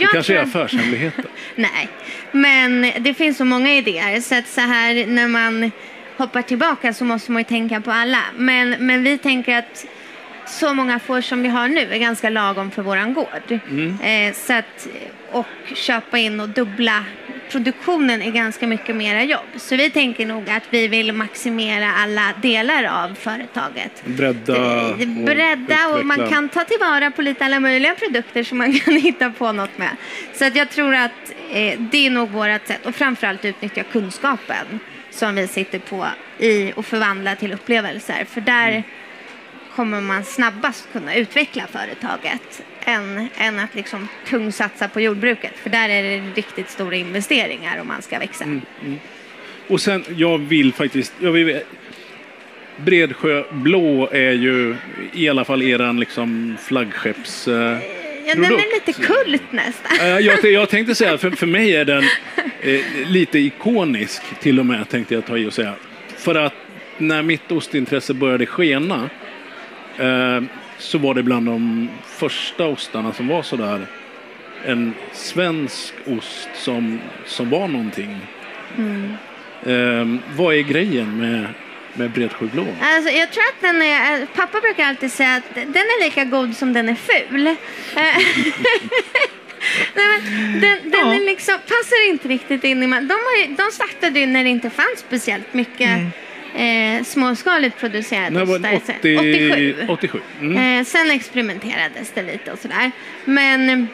[0.00, 1.24] jag kanske är tror- affärshemligheter?
[1.54, 1.88] Nej,
[2.32, 5.70] men det finns så många idéer så att så här när man
[6.16, 8.20] hoppar tillbaka så måste man ju tänka på alla.
[8.36, 9.86] Men, men vi tänker att
[10.46, 13.52] så många får som vi har nu är ganska lagom för våran gård.
[14.02, 14.88] Eh, så att,
[15.32, 17.04] och köpa in och dubbla
[17.50, 19.46] produktionen är ganska mycket mera jobb.
[19.56, 24.04] Så vi tänker nog att vi vill maximera alla delar av företaget.
[24.04, 26.36] Bredda och Bredda och man utveckla.
[26.36, 29.90] kan ta tillvara på lite alla möjliga produkter som man kan hitta på något med.
[30.34, 34.80] Så att jag tror att eh, det är nog vårt sätt och framförallt utnyttja kunskapen
[35.10, 36.06] som vi sitter på
[36.38, 38.26] i och förvandla till upplevelser.
[38.30, 38.82] För där Mm.
[39.78, 45.52] Kommer man snabbast kunna utveckla företaget än, än att liksom tungsatsa på jordbruket.
[45.62, 48.44] För där är det riktigt stora investeringar om man ska växa.
[48.44, 48.62] Mm.
[49.68, 51.12] Och sen, jag vill faktiskt...
[51.20, 51.60] Jag vill,
[52.76, 54.76] Bredsjö blå är ju
[55.12, 57.48] i alla fall eran liksom flaggskepps...
[57.48, 57.78] Eh,
[58.26, 59.96] Ja, den är lite kult nästan.
[60.00, 62.04] Eh, jag, jag tänkte säga, för, för mig är den
[62.60, 65.74] eh, lite ikonisk till och med, tänkte jag ta i och säga.
[66.16, 66.54] För att
[66.98, 69.10] när mitt ostintresse började skena
[70.78, 73.86] så var det bland de första ostarna som var sådär
[74.66, 78.16] en svensk ost som, som var någonting.
[79.66, 80.06] Eh,
[80.36, 81.46] vad är grejen med,
[81.94, 82.66] med Bredsjö blå?
[82.80, 86.56] Alltså, jag tror att den är, pappa brukar alltid säga att den är lika god
[86.56, 87.46] som den är ful.
[87.46, 87.54] Eh,
[89.94, 91.14] Nej, men den den Ja.
[91.14, 92.86] är liksom, passar inte riktigt in i...
[92.86, 95.90] ma- De, har ju, de startade ju när det inte fanns speciellt mycket
[96.56, 98.70] eh, småskaligt producerade var ostar.
[98.70, 98.80] det?
[98.86, 99.86] Så- 80, 87.
[99.88, 100.20] 87.
[100.40, 100.78] Mm.
[100.80, 102.90] Eh, sen experimenterades det lite och sådär.
[103.24, 103.88] Men,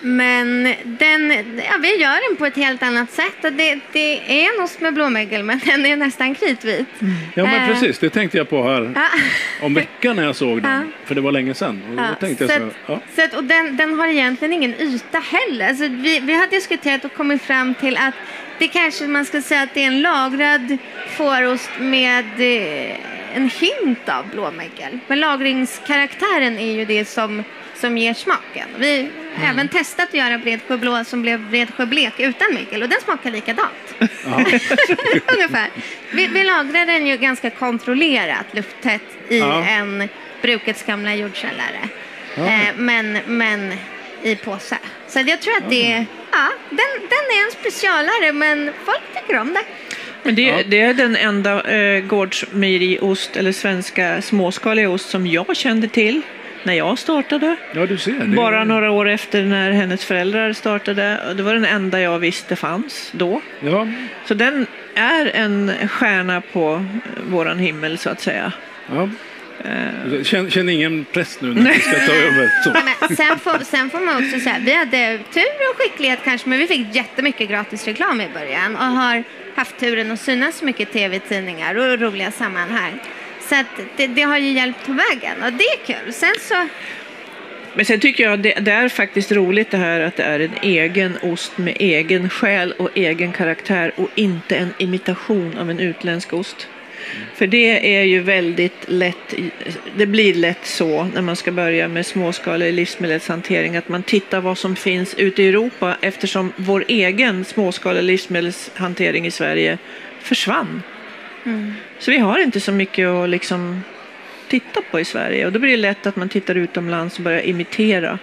[0.00, 3.44] men den, ja, vi gör den på ett helt annat sätt.
[3.44, 6.86] Och det, det är ost med blåmögel men den är nästan kritvit.
[7.34, 9.08] Ja men Eh, precis, det tänkte jag på här Ja.
[9.66, 10.72] om veckan när jag såg den.
[10.72, 11.06] Ja.
[11.06, 11.82] För det var länge sedan.
[11.90, 13.00] Och Ja, tänkte jag så så här, att, ja.
[13.16, 15.68] så att, och den, den har egentligen ingen yta heller.
[15.68, 18.14] Alltså vi, vi har diskuterat och kommit fram till att
[18.58, 20.78] det kanske man ska säga att det är en lagrad
[21.16, 22.96] fårost med eh,
[23.34, 24.98] en hint av blåmögel.
[25.06, 28.68] Men lagringskaraktären är ju det som, som ger smaken.
[28.78, 29.50] Vi har Mm.
[29.50, 33.30] även testat att göra Bredsjö blå som blev Bredsjö blek utan mögel och den smakar
[33.30, 33.94] likadant.
[35.34, 35.70] Ungefär.
[36.12, 39.64] Vi, vi lagrar den ju ganska kontrollerat lufttätt i Ja.
[39.64, 40.08] en
[40.42, 41.80] brukets gamla jordkällare.
[42.36, 43.72] Eh, men, men
[44.26, 44.78] i påse.
[45.08, 49.40] Så jag tror att det är, ja, den, den är en specialare men folk tycker
[49.40, 49.62] om det.
[50.22, 50.56] Men det, Ja.
[50.66, 56.20] det är den enda eh, gårdsmejeriost eller svenska småskaliga ost som jag kände till
[56.62, 57.56] när jag startade.
[57.74, 58.12] ja, du ser.
[58.12, 61.34] Det Bara några år efter när hennes föräldrar startade.
[61.36, 63.40] Det var den enda jag visste fanns då.
[63.60, 63.88] Ja,
[64.24, 66.84] Så den är en stjärna på
[67.30, 68.52] våran himmel så att säga.
[68.94, 69.08] ja.
[69.64, 72.50] Eh, Känn, känn ingen press nu när vi ska ta över.
[72.64, 72.70] Så.
[73.08, 76.58] Men sen, får, sen får man också säga, vi hade tur och skicklighet kanske, men
[76.58, 80.88] vi fick jättemycket gratis reklam i början och har haft turen att synas så mycket
[80.88, 82.98] i tv-tidningar och roliga sammanhang.
[83.48, 83.66] Så att
[83.96, 86.12] det, det har ju hjälpt på vägen och det är kul.
[86.12, 86.68] Sen så,
[87.74, 90.54] Men sen tycker jag det, det är faktiskt roligt det här att det är en
[90.62, 96.32] egen ost med egen själ och egen karaktär och inte en imitation av en utländsk
[96.32, 96.68] ost.
[97.34, 99.34] För det är ju väldigt lätt,
[99.96, 104.58] det blir lätt så när man ska börja med småskalig livsmedelshantering att man tittar vad
[104.58, 109.78] som finns ute i Europa eftersom vår egen småskaliga livsmedelshantering i Sverige
[110.20, 110.82] försvann.
[111.98, 113.80] Så vi har inte så mycket att liksom
[114.48, 117.40] titta på i Sverige och då blir det lätt att man tittar utomlands och börjar
[117.46, 118.18] imitera.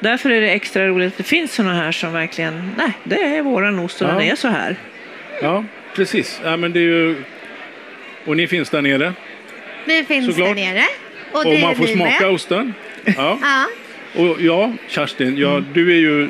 [0.00, 3.42] Därför är det extra roligt att det finns sådana här som verkligen, nej, det är
[3.42, 4.12] våran ost och Ja.
[4.12, 4.76] den är så här.
[5.42, 5.64] Ja,
[5.96, 6.40] precis.
[6.44, 7.16] Ja, men det är ju...
[8.24, 9.12] Och ni finns där nere.
[9.84, 10.48] Vi finns Såklart.
[10.48, 10.82] där nere.
[11.32, 12.30] Och, Och man får smaka med.
[12.30, 12.74] osten.
[13.04, 13.38] Ja.
[13.42, 13.66] Ja.
[14.22, 15.64] Och ja, Kerstin, ja, Mm.
[15.72, 16.28] du är ju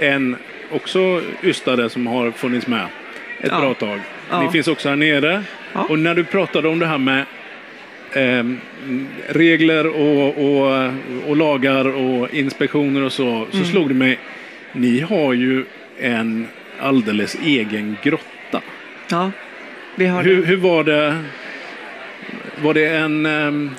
[0.00, 0.36] en
[0.70, 2.86] också ystare som har funnits med
[3.40, 3.60] ett Ja.
[3.60, 4.00] bra tag.
[4.30, 4.42] Ja.
[4.42, 5.44] Ni finns också här nere.
[5.72, 5.80] Ja.
[5.88, 7.24] Och när du pratade om det här med
[8.12, 8.58] ehm,
[9.28, 10.92] regler och, och,
[11.26, 13.68] och lagar och inspektioner och så, så Mm.
[13.70, 14.18] slog det mig,
[14.72, 15.64] ni har ju
[16.00, 16.46] en
[16.80, 18.60] alldeles egen grotta.
[19.10, 19.30] Ja,
[19.96, 21.24] vi har Hur, hur var det?
[22.62, 23.70] Var det en ehm,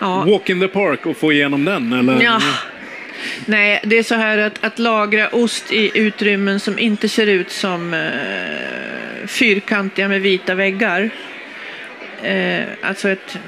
[0.00, 0.24] Ja.
[0.24, 1.92] walk in the park att få igenom den?
[1.92, 2.22] Eller?
[2.22, 2.40] Ja.
[3.46, 7.50] Nej, det är så här att, att lagra ost i utrymmen som inte ser ut
[7.50, 11.10] som eh, fyrkantiga med vita väggar.
[12.22, 13.38] Eh, alltså ett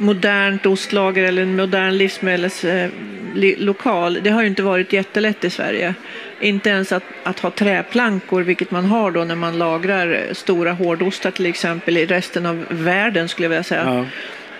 [0.00, 4.16] modernt ostlager eller en modern livsmedelslokal.
[4.16, 5.94] Eh, det har ju inte varit jättelätt i Sverige.
[6.40, 10.72] Inte ens att, att ha träplankor, vilket man har då när man lagrar eh, stora
[10.72, 13.84] hårdostar till exempel i resten av världen skulle jag vilja säga.
[13.84, 14.06] Ja.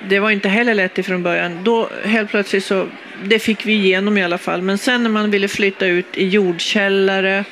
[0.08, 1.64] Det var inte heller lätt ifrån början.
[1.64, 2.86] Då helt plötsligt så,
[3.24, 4.62] det fick vi igenom i alla fall.
[4.62, 7.44] Men sen när man ville flytta ut i jordkällare,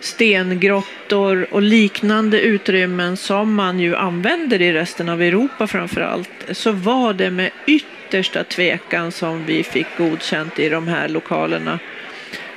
[0.00, 6.72] stengrottor och liknande utrymmen som man ju använder i resten av Europa framför allt, så
[6.72, 11.78] var det med yttersta tvekan som vi fick godkänt i de här lokalerna.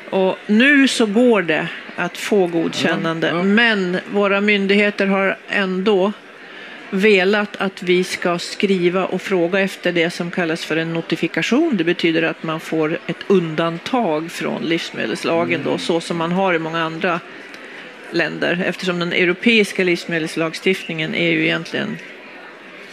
[0.09, 3.43] Och nu så går det att få godkännande, Ja, ja.
[3.43, 6.13] men våra myndigheter har ändå
[6.91, 11.77] velat att vi ska skriva och fråga efter det som kallas för en notifikation.
[11.77, 16.59] Det betyder att man får ett undantag från livsmedelslagen då, så som man har i
[16.59, 17.19] många andra
[18.11, 18.63] länder.
[18.65, 21.97] Eftersom den europeiska livsmedelslagstiftningen är ju egentligen,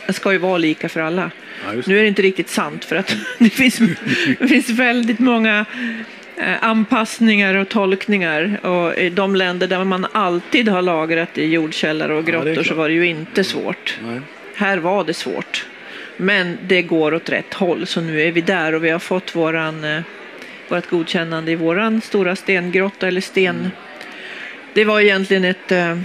[0.07, 1.31] den ska ju vara lika för alla.
[1.67, 3.81] Ja, Nu är det inte riktigt sant för att det finns,
[4.39, 5.67] det finns väldigt många
[6.61, 8.66] anpassningar och tolkningar.
[8.66, 12.77] Och i de länder där man alltid har lagrat i jordkällare och grottor så klart.
[12.77, 13.98] var det ju inte svårt.
[14.05, 14.20] Nej.
[14.55, 15.66] Här var det svårt.
[16.16, 19.37] Men det går åt rätt håll så nu är vi där och vi har fått
[19.37, 20.01] våran, eh,
[20.68, 23.70] vårt godkännande i våran stora stengrotta eller sten.
[24.74, 25.98] Det var egentligen ett eh,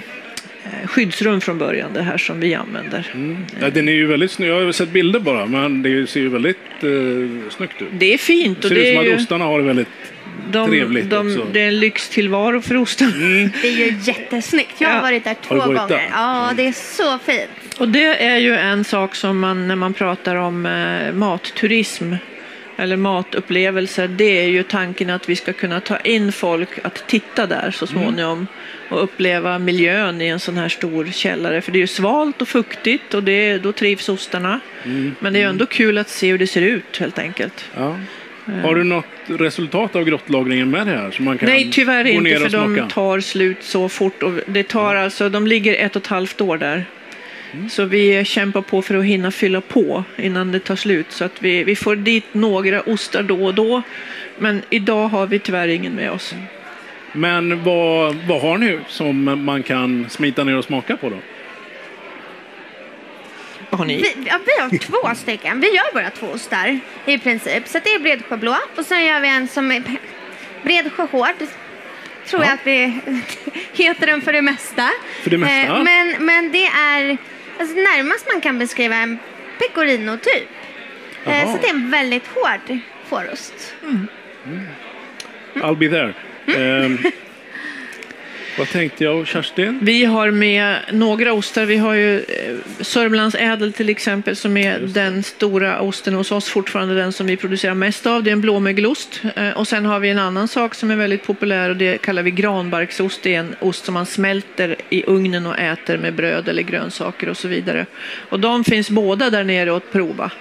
[0.86, 3.14] skyddsrum från början det här som vi använder.
[3.62, 4.50] Ja, den är ju väldigt snygg.
[4.50, 7.88] Jag har sett bilder bara, men det ser ju väldigt uh, snyggt ut.
[7.92, 9.14] Det är fint Det och ser det ut som ju...
[9.14, 9.88] att ostarna har det väldigt...
[10.52, 11.48] De, Trevligt de, också.
[11.52, 13.12] det är en lyxtillvaro för osten.
[13.62, 14.74] Det är ju jättesnyggt.
[14.82, 15.02] Jag har Ja.
[15.02, 15.88] varit där två varit gånger.
[15.88, 16.08] där?
[16.12, 17.80] Ja, det är så fint.
[17.80, 22.14] Och det är ju en sak som man, när man pratar om eh, matturism
[22.78, 27.46] eller matupplevelser, det är ju tanken att vi ska kunna ta in folk att titta
[27.48, 28.48] där så småningom
[28.90, 31.62] och uppleva miljön i en sån här stor källare.
[31.62, 34.60] För det är ju svalt och fuktigt och det, då trivs ostarna.
[35.20, 37.66] Men det är ju ändå kul att se hur det ser ut helt enkelt.
[37.78, 37.98] Ja.
[38.46, 41.12] Har du något resultat av grottlagringen med det här?
[41.12, 44.24] Så man kan Nej, tyvärr inte för de tar slut så fort.
[44.24, 46.86] Och det tar alltså, de ligger ett och ett halvt år där.
[47.70, 51.06] Så vi kämpar på för att hinna fylla på innan det tar slut.
[51.10, 53.82] Så att vi, vi får dit några ostar då och då.
[54.40, 56.36] Men idag har vi tyvärr ingen med oss.
[57.14, 61.18] Men vad, vad har ni som man kan smita ner och smaka på då?
[63.78, 63.96] Har ni?
[64.02, 65.60] Vi, ja, vi har två stycken.
[65.60, 67.68] Vi gör bara två ostar i princip.
[67.68, 69.84] Så det är bredsjö blå och sen gör vi en som är
[70.64, 71.36] bredsjö hård.
[72.28, 72.48] Tror Ja.
[72.48, 73.00] jag att vi
[73.74, 74.90] heter den för det mesta.
[75.24, 75.74] För det mesta?
[75.78, 77.18] Eh, men, men det är
[77.60, 79.20] alltså, närmast man kan beskriva en
[79.60, 80.50] pecorino typ.
[81.26, 82.78] Eh, så det är en väldigt hård
[83.10, 83.76] fårost.
[85.56, 86.14] I'll be there.
[86.48, 86.86] Mm.
[86.86, 86.98] Ehm,
[88.58, 89.80] vad tänkte jag, Kerstin?
[89.82, 91.66] Vi har med några ostar.
[91.66, 92.24] Vi har ju eh,
[92.82, 97.38] Sörmlands ädel till exempel som är den stora osten hos oss, fortfarande den som vi
[97.38, 98.24] producerar mest av.
[98.24, 99.22] Det är en blåmögelost.
[99.36, 102.24] Eh, Och sen har vi en annan sak som är väldigt populär och det kallar
[102.24, 103.24] vi granbarksost.
[103.24, 107.30] Det är en ost som man smälter i ugnen och äter med bröd eller grönsaker
[107.30, 107.86] och så vidare.
[108.30, 110.32] Och de finns båda där nere att prova.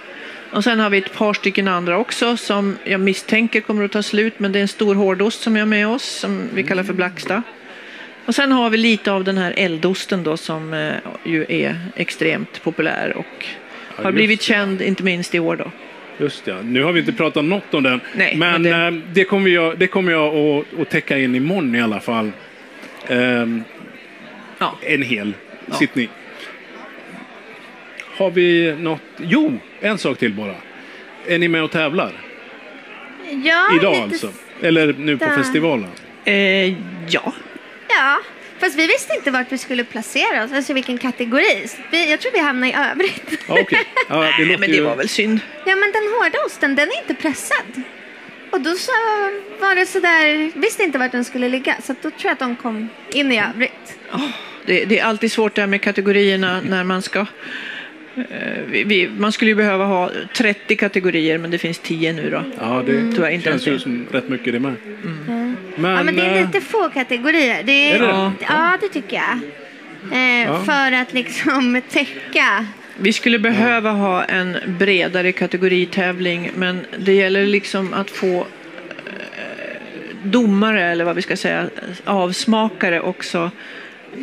[0.51, 4.03] Och sen har vi ett par stycken andra också som jag misstänker kommer att ta
[4.03, 6.83] slut men det är en stor hårdost som vi har med oss som vi kallar
[6.83, 7.43] för Blacksta.
[8.25, 12.63] Och sen har vi lite av den här eldosten då som eh, ju är extremt
[12.63, 13.45] populär och
[13.95, 14.45] har just blivit det.
[14.45, 15.71] känd inte minst i år då.
[16.17, 16.55] Just ja.
[16.63, 18.01] Nu har vi inte pratat något om den.
[18.15, 18.69] Nej, men men det...
[18.91, 22.31] det- det kommer jag, det kommer jag att, att täcka in imorgon i alla fall.
[23.07, 23.63] Ehm,
[24.57, 24.77] Ja.
[24.81, 25.33] en hel
[25.65, 25.73] Ja.
[25.75, 26.09] sittning.
[28.17, 29.01] har vi något?
[29.17, 30.55] Jo, en sak till bara.
[31.27, 32.11] Är ni med och tävlar?
[33.43, 34.29] Ja, Idag lite alltså?
[34.61, 35.87] Eller nu på festivalen?
[36.25, 36.33] Eh,
[37.09, 37.33] ja,
[38.03, 38.19] Ja,
[38.59, 41.67] fast vi visste inte vart vi skulle placera oss, alltså vilken kategori.
[41.67, 43.39] Så Vi, jag tror vi hamnade i övrigt.
[43.47, 43.79] Ja, Okej.
[44.09, 44.83] Ja, det Nej, låter men det ju...
[44.83, 45.39] var väl synd.
[45.65, 47.81] Ja, men den hårda osten, den är inte pressad.
[48.51, 48.91] Och då så
[49.59, 51.75] var det sådär, visste inte vart den skulle ligga.
[51.83, 53.97] Så att då tror jag att de kom in i övrigt.
[54.65, 57.25] Det, det är alltid svårt där med kategorierna när man ska...
[58.17, 62.29] eh, vi, vi, man skulle ju behöva ha 30 kategorier, men det finns 10 nu
[62.29, 62.43] då.
[62.59, 63.13] Ja, det Mm.
[63.15, 64.73] Tyvärr inte känns ju som rätt mycket det med.
[65.75, 67.63] Men, Ja, men det är eh, lite få kategorier.
[67.63, 68.05] Det är, Är det?
[68.05, 68.31] ja.
[68.39, 69.39] ja, det tycker jag.
[70.43, 72.65] Eh, För att liksom täcka.
[72.97, 78.47] Vi skulle behöva ha en bredare kategoritävling, men det gäller liksom att få
[80.23, 81.69] domare, eller vad vi ska säga,
[82.05, 83.51] avsmakare också,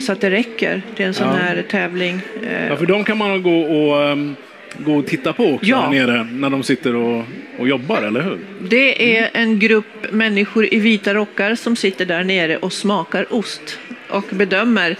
[0.00, 1.32] så att det räcker till en sån Ja.
[1.34, 2.20] här tävling.
[2.46, 4.36] Eh, Ja, för de kan man gå och, ehm,
[4.78, 5.80] gå och titta på också Ja.
[5.80, 7.24] här nere när de sitter och,
[7.58, 8.38] och jobbar, eller hur?
[8.68, 13.78] Det är en grupp människor i vita rockar som sitter där nere och smakar ost
[14.08, 14.96] och bedömer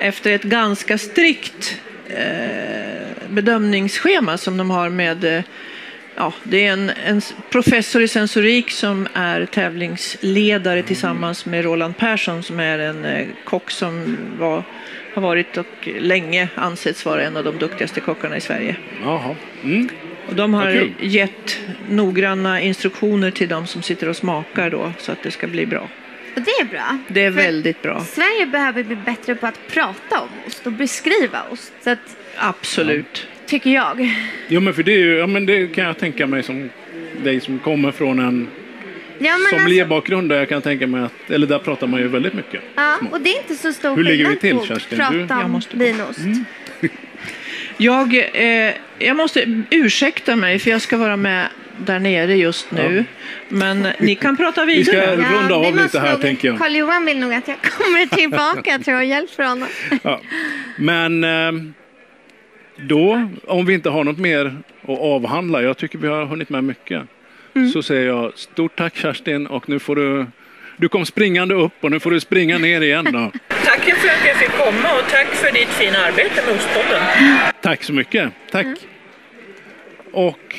[0.00, 2.16] efter ett ganska strikt eh,
[3.28, 5.42] bedömningsschema som de har med eh,
[6.16, 12.42] Ja, det är en, en professor i sensorik som är tävlingsledare tillsammans med Roland Persson
[12.42, 14.62] som är en eh, kock som var,
[15.14, 18.76] har varit och länge ansetts vara en av de duktigaste kockarna i Sverige.
[19.02, 19.36] Jaha.
[19.64, 19.88] Mm.
[20.28, 20.92] Och de har kul.
[21.00, 25.66] gett noggranna instruktioner till de som sitter och smakar då så att det ska bli
[25.66, 25.88] bra.
[26.36, 26.98] Och det är bra.
[27.08, 28.04] Det är För väldigt bra.
[28.04, 31.72] Sverige behöver bli bättre på att prata om ost och beskriva ost.
[31.80, 33.26] Så att, Absolut.
[33.46, 34.10] Tycker jag.
[34.48, 36.70] Jo, men för det, är ju, ja, men det kan jag tänka mig som
[37.24, 38.48] dig som kommer från en
[39.18, 42.08] Ja, men alltså, sommelierbakgrund där jag kan tänka mig att, eller där pratar man ju
[42.08, 42.60] väldigt mycket.
[42.74, 44.98] ja, och det är inte så stor Hur ligger vi till, Kerstin?
[44.98, 45.28] prata Du- Mm.
[45.36, 45.84] Jag om måste gå.
[45.84, 46.20] vinost.
[47.76, 53.04] Jag, eh, jag måste ursäkta mig för jag ska vara med där nere just nu.
[53.48, 55.16] Men ni kan prata Vi ska vidare.
[55.16, 56.58] runda av måste lite här nog- tänker jag.
[56.58, 59.68] Karl-Johan vill nog att jag kommer tillbaka tror jag och hjälper honom.
[60.02, 60.20] Ja.
[60.76, 61.74] Men ehm,
[62.76, 66.64] då, om vi inte har något mer att avhandla, jag tycker vi har hunnit med
[66.64, 67.02] mycket,
[67.56, 67.70] Mm.
[67.70, 70.26] så säger jag stort tack Kerstin och nu får du,
[70.76, 73.30] du kom springande upp och nu får du springa ner igen då.
[73.64, 77.02] Tack för att jag fick komma och tack för ditt fina arbete med Ostpodden.
[77.62, 78.32] Tack så mycket.
[78.50, 78.64] Tack.
[78.66, 78.76] Mm.
[80.12, 80.56] Och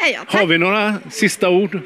[0.00, 0.40] Ja, ja, tack.
[0.40, 1.78] har vi några sista ord?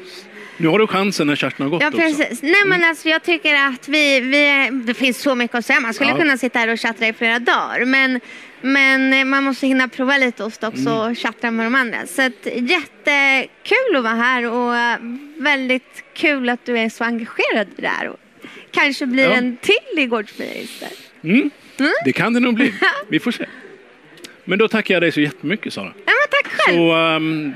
[0.57, 2.01] Nu har du chansen när Kerstin har gått Ja, också.
[2.01, 2.15] Mm.
[2.17, 2.41] precis.
[2.41, 4.69] Nej, men alltså, jag tycker att vi, vi...
[4.85, 5.79] Det finns så mycket att säga.
[5.79, 6.17] Man skulle Ja.
[6.17, 7.85] kunna sitta här och chatta i flera dagar.
[7.85, 8.19] Men,
[8.61, 10.97] men man måste hinna prova lite ost också Mm.
[11.11, 12.07] och chatta med de andra.
[12.07, 14.97] Så att, jättekul att vara här och eh,
[15.37, 18.07] väldigt kul att du är så engagerad i det här.
[18.07, 18.19] Och
[18.71, 19.31] kanske blir Ja.
[19.31, 20.89] en till i Gårdsmejerister.
[21.23, 21.49] Mm.
[22.05, 22.73] Det kan det nog bli.
[23.09, 23.45] Vi får se.
[24.45, 25.93] Men då tackar jag dig så jättemycket Sara.
[26.05, 26.77] Ja, men tack själv.
[26.77, 27.53] Så ehm,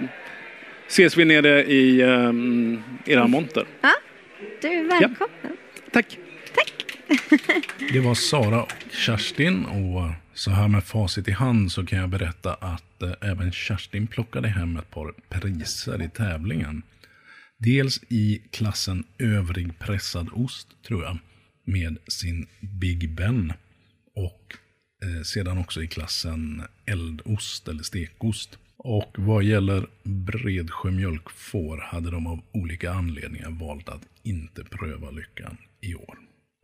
[0.87, 3.65] ses vi nere i um, era monter.
[3.81, 3.89] Ja,
[4.61, 5.57] du är välkommen.
[5.91, 6.17] Tack.
[7.93, 12.09] Det var Sara och Kerstin och så här med facit i hand så kan jag
[12.09, 16.83] berätta att eh, även Kerstin plockade hem ett par priser i tävlingen.
[17.57, 21.17] Dels i klassen övrig pressad ost, tror jag,
[21.65, 23.53] med sin Big Ben.
[24.15, 24.53] Och
[25.03, 28.57] eh, sedan också i klassen eldost eller stekost.
[28.77, 35.57] Och vad gäller Bredsjö mjölkfår hade de av olika anledningar valt att inte pröva lyckan
[35.81, 36.17] i år.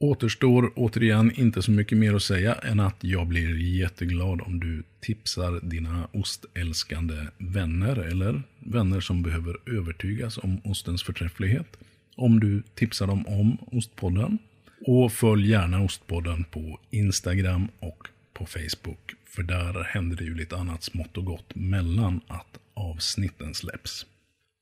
[0.04, 4.84] Återstår återigen inte så mycket mer att säga än att jag blir jätteglad om du
[5.00, 11.78] tipsar dina ostälskande vänner eller vänner som behöver övertygas om ostens förträfflighet.
[12.16, 14.38] Om du tipsar dem om Ostpodden.
[14.86, 19.14] Och följ gärna Ostpodden på Instagram och på Facebook.
[19.26, 24.06] För där händer det ju lite annat smått och gott mellan att avsnitten släpps.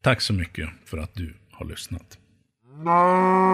[0.04, 2.17] Tack så mycket för att du har lyssnat.
[2.82, 3.50] No.